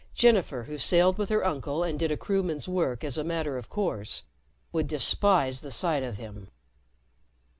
Jennifer, 0.15 0.63
who 0.63 0.79
sailed 0.79 1.19
with 1.19 1.29
her 1.29 1.45
uncle 1.45 1.83
and 1.83 1.99
did 1.99 2.11
a 2.11 2.17
crewman's 2.17 2.67
work 2.67 3.03
as 3.03 3.19
a 3.19 3.23
matter 3.23 3.55
of 3.55 3.69
course, 3.69 4.23
would 4.71 4.87
despise 4.87 5.61
the 5.61 5.69
sight 5.69 6.01
of 6.01 6.17
him. 6.17 6.49